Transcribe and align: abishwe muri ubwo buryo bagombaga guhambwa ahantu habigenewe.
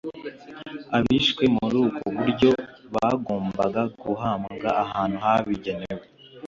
abishwe 0.97 1.43
muri 1.55 1.75
ubwo 1.83 2.05
buryo 2.15 2.49
bagombaga 2.93 3.81
guhambwa 4.03 4.69
ahantu 4.83 5.17
habigenewe. 5.25 6.03